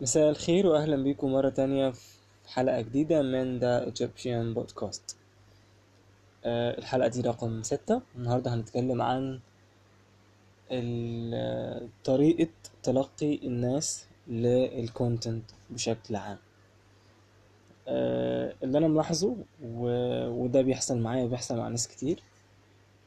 [0.00, 2.18] مساء الخير واهلا بيكم مرة تانية في
[2.48, 5.16] حلقة جديدة من ذا Egyptian بودكاست
[6.44, 8.00] آه، الحلقة دي رقم ستة.
[8.16, 9.40] النهاردة هنتكلم عن
[12.04, 12.50] طريقة
[12.82, 16.38] تلقي الناس للكونتنت بشكل عام.
[17.88, 22.22] آه، اللي أنا ملاحظه وده بيحصل معايا وبيحصل مع ناس كتير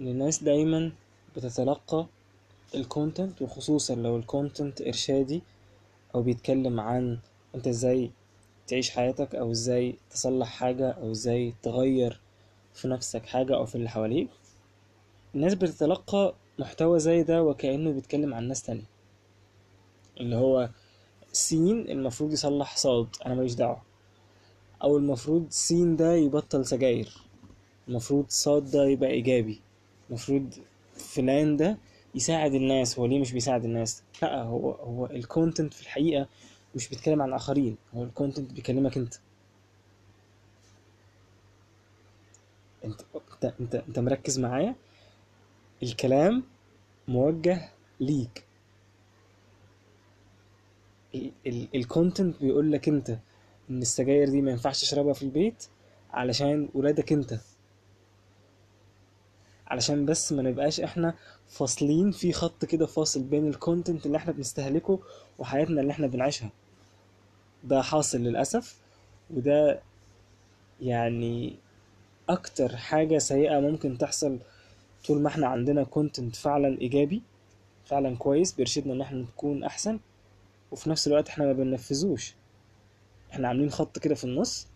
[0.00, 0.92] إن الناس دايما
[1.36, 2.06] بتتلقى
[2.74, 5.42] ال content وخصوصا لو ال content إرشادي
[6.14, 7.18] أو بيتكلم عن
[7.54, 8.10] أنت إزاي
[8.66, 12.20] تعيش حياتك أو إزاي تصلح حاجة أو إزاي تغير
[12.74, 14.28] في نفسك حاجة أو في اللي حواليك.
[15.34, 18.84] الناس بتتلقى محتوى زي ده وكأنه بيتكلم عن ناس تانية.
[20.20, 20.68] اللي هو
[21.32, 23.82] سين المفروض يصلح صاد أنا ماليش دعوة.
[24.82, 27.12] أو المفروض سين ده يبطل سجاير.
[27.88, 29.60] المفروض صاد ده يبقى إيجابي.
[30.10, 30.54] المفروض
[30.96, 31.78] فلان ده
[32.14, 36.26] يساعد الناس هو ليه مش بيساعد الناس؟ لا هو هو ال content في الحقيقة
[36.74, 39.14] مش بيتكلم عن اخرين هو ال content بيكلمك انت.
[42.84, 43.00] انت
[43.34, 44.74] انت انت, انت مركز معايا؟
[45.82, 46.42] الكلام
[47.08, 47.68] موجه
[48.00, 48.44] ليك.
[51.74, 53.10] ال content بيقول لك انت
[53.70, 55.64] إن السجاير دي ما ينفعش تشربها في البيت
[56.10, 57.34] علشان ولادك انت.
[59.72, 61.14] علشان بس ما نبقاش إحنا
[61.48, 64.98] فاصلين في خط كده فاصل بين ال content اللي إحنا بنستهلكه
[65.38, 66.50] وحياتنا اللي إحنا بنعيشها.
[67.64, 68.76] ده حاصل للأسف
[69.30, 69.80] وده
[70.80, 71.56] يعني
[72.28, 74.38] أكتر حاجة سيئة ممكن تحصل
[75.06, 77.22] طول ما إحنا عندنا content فعلا إيجابي
[77.84, 79.98] فعلا كويس بيرشدنا إن إحنا نكون أحسن
[80.72, 82.34] وفي نفس الوقت إحنا ما بننفذوش.
[83.32, 84.66] إحنا عاملين خط كده في النص.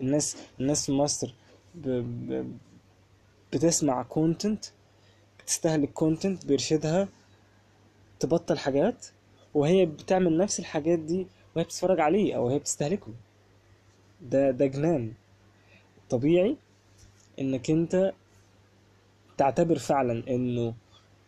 [0.00, 1.34] الناس الناس في مصر
[1.74, 1.88] ب...
[1.88, 2.52] ب...
[3.52, 4.64] بتسمع content
[5.38, 7.08] بتستهلك content بيرشدها
[8.20, 9.06] تبطل حاجات
[9.54, 13.12] وهي بتعمل نفس الحاجات دي وهي بتتفرج عليه أو هي بتستهلكه.
[14.22, 15.12] ده ده جنان.
[16.10, 16.56] طبيعي
[17.40, 18.12] إنك أنت
[19.36, 20.74] تعتبر فعلا إنه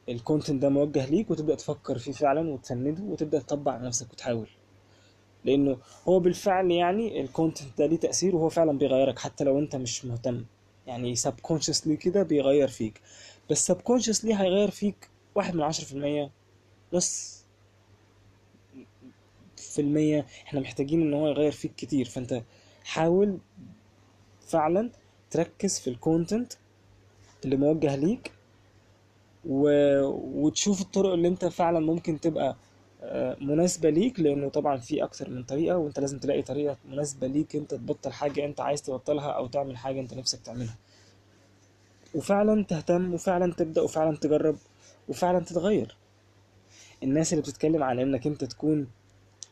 [0.08, 4.48] ال content ده موجه ليك وتبدأ تفكر فيه فعلا وتسنده وتبدأ تطبق على نفسك وتحاول.
[5.44, 5.76] لأنه
[6.08, 10.04] هو بالفعل يعني ال content ده ليه تأثير وهو فعلا بيغيرك حتى لو أنت مش
[10.04, 10.44] مهتم.
[10.86, 13.00] يعني subconsciously كده بيغير فيك.
[13.50, 16.30] بس subconsciously هيغير فيك واحد من عشرة في المية.
[16.92, 17.40] نص
[19.56, 22.04] في المية إحنا محتاجين ان هو يغير فيك كتير.
[22.08, 22.42] فانت
[22.84, 23.38] حاول
[24.48, 24.90] فعلا
[25.30, 26.52] تركز في الكونتنت
[27.44, 28.32] اللي موجه ليك
[29.44, 29.70] و...
[30.44, 32.56] وتشوف الطرق اللي انت فعلا ممكن تبقى
[33.02, 37.56] آه، مناسبة ليك لأنه طبعا في أكتر من طريقة وأنت لازم تلاقي طريقة مناسبة ليك
[37.56, 40.76] أنت تبطل حاجة أنت عايز تبطلها أو تعمل حاجة أنت نفسك تعملها.
[42.14, 44.56] وفعلا تهتم وفعلا تبدأ وفعلا تجرب
[45.08, 45.96] وفعلا تتغير.
[47.02, 48.86] الناس اللي بتتكلم عن إنك أنت تكون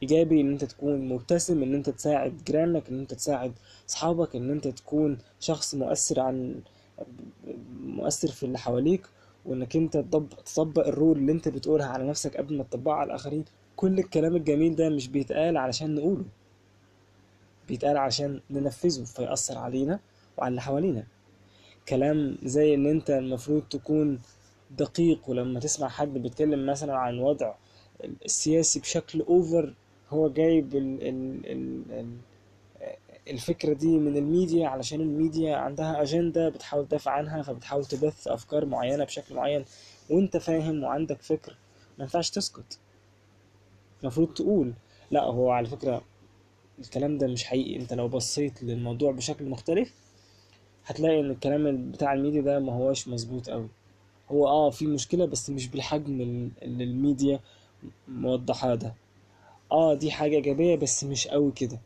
[0.02, 3.52] إيجابي إن أنت تكون مبتسم إن أنت تساعد جيرانك إن أنت تساعد
[3.88, 6.60] أصحابك إن أنت تكون شخص مؤثر عن
[7.84, 9.06] مؤثر في اللي حواليك
[9.48, 13.44] وإنك أنت تطبق, الرول اللي أنت بتقولها على نفسك قبل ما تطبقها على الآخرين.
[13.76, 16.24] كل الكلام الجميل ده مش بيتقال علشان نقوله.
[17.68, 20.00] بيتقال عشان ننفذه فيأثر علينا
[20.38, 21.04] وعلى اللي حوالينا.
[21.88, 24.20] كلام زي إن أنت المفروض تكون
[24.78, 27.54] دقيق ولما تسمع حد بيتكلم مثلا عن وضع
[28.24, 29.74] السياسي بشكل اوفر
[30.10, 32.08] هو جايب ال ال ال ال
[33.30, 39.04] الفكرة دي من الميديا علشان الميديا عندها أجندة بتحاول تدافع عنها فبتحاول تبث أفكار معينة
[39.04, 39.64] بشكل معين
[40.10, 41.56] وأنت فاهم وعندك فكر.
[41.98, 42.78] ما ينفعش تسكت.
[44.02, 44.72] المفروض تقول.
[45.10, 46.02] لا هو على فكرة
[46.78, 47.76] الكلام ده مش حقيقي.
[47.80, 49.94] أنت لو بصيت للموضوع بشكل مختلف
[50.86, 53.68] هتلاقي إن الكلام بتاع الميديا ده ما هوش مظبوط قوي
[54.30, 57.40] هو آه في مشكلة بس مش بالحجم ال- اللي الميديا
[58.08, 58.94] موضحاه ده.
[59.72, 61.78] آه دي حاجة إيجابية بس مش قوي كده.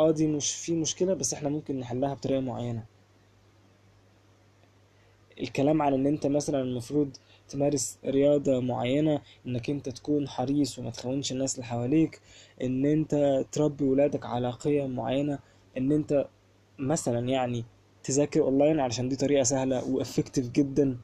[0.00, 2.84] آه دي مش في مشكلة بس إحنا ممكن نحلها بطريقة معينة.
[5.40, 7.16] الكلام عن إن أنت مثلا المفروض
[7.48, 12.20] تمارس رياضة معينة إنك أنت تكون حريص وما تخونش الناس اللي حواليك
[12.62, 15.38] إن أنت تربي ولادك على قيم معينة
[15.76, 16.26] إن أنت
[16.78, 17.64] مثلا يعني
[18.04, 20.96] تذاكر أونلاين علشان دي طريقة سهلة و effective جدا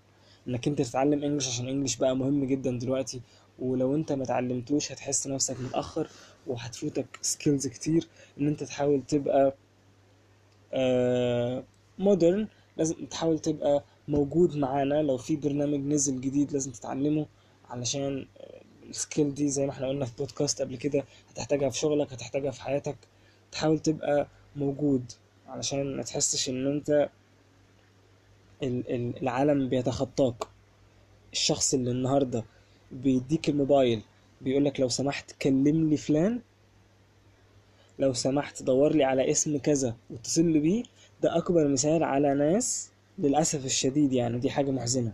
[0.49, 3.20] إنك أنت تتعلم English عشان English بقى مهم جدا دلوقتي.
[3.58, 6.08] ولو أنت ما اتعلمتوش هتحس نفسك متأخر
[6.46, 8.06] وهتفوتك skills كتير
[8.40, 9.54] إن أنت تحاول تبقى
[11.98, 15.02] modern لازم تحاول تبقى موجود معانا.
[15.02, 17.26] لو في برنامج نزل جديد لازم تتعلمه
[17.70, 18.26] علشان
[18.90, 22.50] ال skill دي زي ما إحنا قلنا في بودكاست قبل كده هتحتاجها في شغلك هتحتاجها
[22.50, 22.96] في حياتك.
[23.52, 24.26] تحاول تبقى
[24.56, 25.12] موجود
[25.49, 27.08] علشان ما تحسش إن أنت
[28.62, 30.44] ال- ال- العالم بيتخطاك.
[31.32, 32.44] الشخص اللي النهارده
[32.92, 34.02] بيديك الموبايل
[34.40, 36.40] بيقولك لو سمحت كلم لي فلان.
[37.98, 40.82] لو سمحت دور لي على اسم كذا واتصل لي بيه
[41.22, 45.12] ده أكبر مثال على ناس للأسف الشديد يعني دي حاجة محزنة.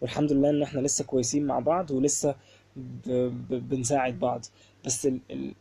[0.00, 2.34] والحمد لله إن إحنا لسه كويسين مع بعض ولسه
[2.76, 3.10] ب...
[3.10, 3.68] ب...
[3.68, 4.44] بنساعد بعض.
[4.84, 5.20] بس ال...
[5.30, 5.54] ال...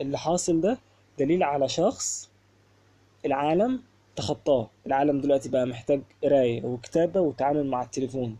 [0.00, 0.78] اللي حاصل ده
[1.18, 2.30] دليل على شخص
[3.26, 3.82] العالم
[4.16, 4.70] تخطاه.
[4.86, 8.36] العالم دلوقتي بقى محتاج قراية وكتابة وتعامل مع التليفون.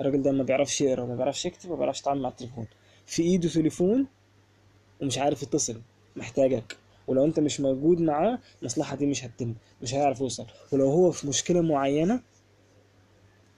[0.00, 2.66] الراجل ده ما بيعرفش يقرا ما بيعرفش يكتب ما بيعرفش يتعامل مع التليفون.
[3.06, 4.06] في ايده تليفون
[5.02, 5.80] ومش عارف يتصل
[6.16, 6.76] محتاجك.
[7.06, 10.46] ولو انت مش موجود معاه المصلحة دي مش هتتم مش هيعرف يوصل.
[10.72, 12.20] ولو هو في مشكلة معينة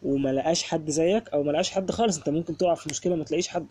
[0.02, 3.25] وما لقاش حد زيك أو ما لقاش حد خالص انت ممكن تقع في مشكلة ما
[3.25, 3.66] تلاقيش حد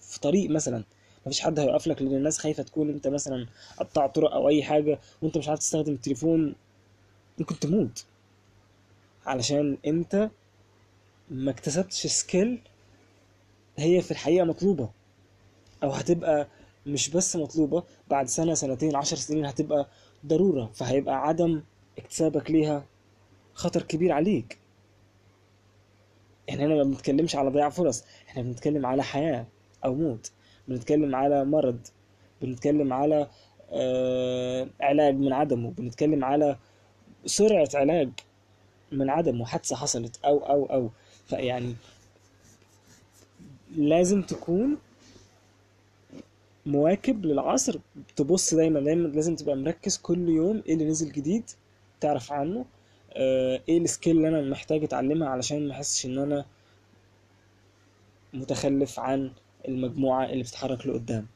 [0.00, 0.84] في طريق مثلا.
[1.26, 3.46] مفيش حد هيوقف لك لأن الناس خايفة تكون انت مثلا
[3.78, 6.54] قطاع طرق أو أي حاجة وانت مش عارف تستخدم التليفون.
[7.38, 8.04] ممكن تموت.
[9.26, 10.30] علشان انت
[11.30, 12.60] ما اكتسبتش سكيل
[13.78, 14.88] هي في الحقيقة مطلوبة.
[15.82, 16.46] أو هتبقى
[16.86, 19.88] مش بس مطلوبة بعد سنة سنتين عشر سنين هتبقى
[20.26, 20.70] ضرورة.
[20.74, 21.62] فهيبقى عدم
[21.98, 22.84] اكتسابك ليها
[23.54, 24.58] خطر كبير عليك.
[26.50, 29.46] إحنا هنا ما بنتكلمش على ضياع فرص إحنا بنتكلم على حياة
[29.84, 30.30] أو موت.
[30.68, 31.78] بنتكلم على مرض
[32.42, 33.28] بنتكلم على
[33.72, 35.70] آه علاج من عدمه.
[35.70, 36.56] بنتكلم على
[37.26, 38.10] سرعة علاج
[38.92, 40.90] من عدمه حادثة حصلت أو أو أو.
[41.26, 41.74] فيعني
[43.76, 44.76] لازم تكون
[46.66, 47.78] مواكب للعصر.
[48.16, 51.42] تبص دايما دايما لازم تبقى مركز كل يوم إيه اللي نزل جديد
[52.00, 52.64] تعرف عنه
[53.12, 56.44] آه، إيه السكيل اللي أنا محتاج أتعلمها علشان ما أحسش إن أنا
[58.34, 59.30] متخلف عن
[59.68, 61.26] المجموعة اللي بتتحرك لقدام.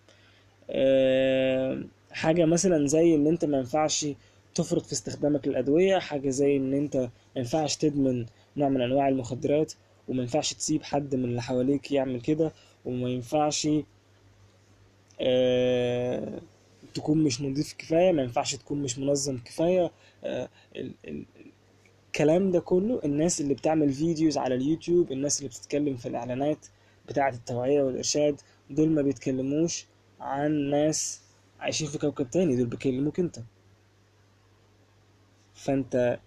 [0.70, 1.82] آه،
[2.12, 4.06] حاجة مثلا زي إن أنت ما ينفعش
[4.54, 8.26] تفرط في استخدامك للأدوية حاجة زي إن أنت ما ينفعش تدمن
[8.56, 9.72] نوع من أنواع المخدرات
[10.08, 12.52] وما ينفعش تسيب حد من اللي حواليك يعمل كده
[12.84, 13.68] وما ينفعش
[15.20, 16.40] آه،
[16.94, 19.90] تكون مش نظيف كفاية ما ينفعش تكون مش منظم كفاية.
[20.24, 21.24] آه، ال- ال-
[22.06, 26.66] الكلام ده كله الناس اللي بتعمل videos على اليوتيوب الناس اللي بتتكلم في الإعلانات
[27.08, 28.40] بتاعة التوعية والإرشاد
[28.70, 29.86] دول ما بيتكلموش
[30.20, 31.20] عن ناس
[31.60, 33.38] عايشين في كوكب تاني دول بيكلموك انت.
[35.54, 36.18] فانت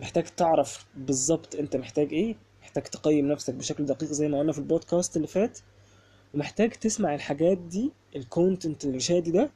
[0.00, 4.58] محتاج تعرف بالظبط انت محتاج إيه محتاج تقيم نفسك بشكل دقيق زي ما قلنا في
[4.58, 5.58] البودكاست اللي فات
[6.34, 9.50] ومحتاج تسمع الحاجات دي الكونتنت الإرشادي ده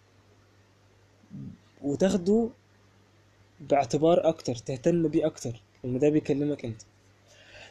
[1.82, 2.48] وتاخده
[3.60, 6.82] باعتبار أكتر تهتم بيه أكتر لأن ده بيكلمك أنت.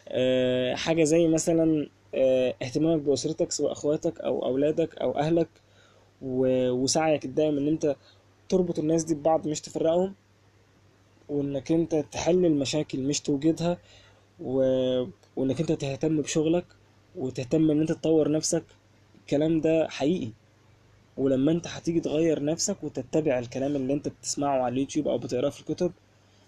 [0.07, 5.47] أه حاجة زي مثلا أه اهتمامك بأسرتك سواء أخواتك أو أولادك أو أهلك
[6.21, 7.95] و- وسعيك الدائم إن أنت
[8.49, 10.13] تربط الناس دي ببعض مش تفرقهم
[11.29, 13.77] وإنك أنت تحل المشاكل مش توجدها.
[14.43, 14.57] و...
[15.35, 16.65] وإنك أنت تهتم بشغلك
[17.15, 18.63] وتهتم إن أنت تطور نفسك
[19.21, 20.31] الكلام ده حقيقي.
[21.17, 25.59] ولما أنت هتيجي تغير نفسك وتتبع الكلام اللي أنت بتسمعه على اليوتيوب أو بتقراه في
[25.59, 25.91] الكتب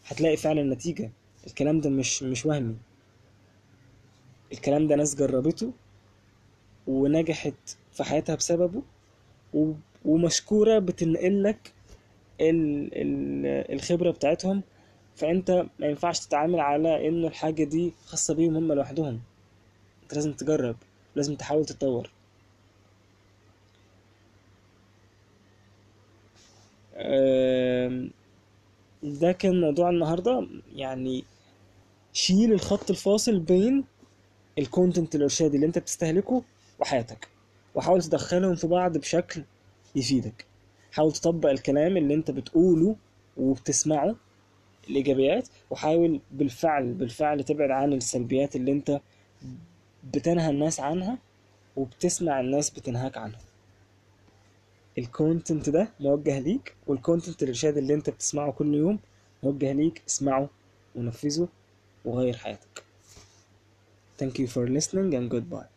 [0.08, 1.12] هتلاقي فعلا نتيجة.
[1.48, 2.76] الكلام ده مش مش وهمي.
[4.54, 5.72] الكلام ده ناس جربته
[6.88, 7.54] ونجحت
[7.94, 8.82] في حياتها بسببه
[9.54, 9.72] و-
[10.06, 11.74] ومشكورة بتنقل لك
[12.42, 12.90] ال...
[12.94, 13.74] ال...
[13.76, 14.62] الخبرة بتاعتهم
[15.16, 19.20] فأنت ما ينفعش تتعامل على إن الحاجة دي خاصة بيهم هم لوحدهم.
[20.04, 20.76] أنت لازم تجرب
[21.16, 22.10] لازم تحاول تتطور.
[29.04, 30.48] ده كان موضوع النهاردة.
[30.76, 31.24] يعني
[32.14, 33.84] شيل الخط الفاصل بين
[34.58, 36.44] الكونتنت الإرشادي اللي أنت بتستهلكه
[36.80, 37.28] وحياتك
[37.76, 39.44] وحاول تدخلهم في بعض بشكل
[39.96, 40.46] يفيدك.
[40.92, 42.96] حاول تطبق الكلام اللي أنت بتقوله
[43.38, 44.16] وبتسمعه
[44.90, 49.02] الإيجابيات وحاول بالفعل بالفعل تبعد عن السلبيات اللي أنت
[50.14, 51.18] بتنهى الناس عنها
[51.76, 53.40] وبتسمع الناس بتنهاك عنها.
[54.98, 59.00] ال content ده موجه ليك وال content الإرشاد اللي أنت بتسمعه كل يوم
[59.44, 60.50] موجه ليك اسمعه
[60.96, 61.48] ونفذه
[62.06, 62.84] وغير حياتك.
[64.22, 65.75] Thank you for listening and goodbye.